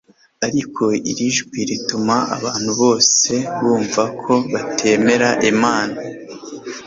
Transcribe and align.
ariko, 0.47 0.83
iri 1.11 1.27
jwi 1.37 1.59
rituma 1.69 2.15
abantu 2.35 2.71
bose 2.81 3.31
bumva 3.59 4.03
ko 4.21 4.33
batemera 4.51 5.29
imana 5.51 5.97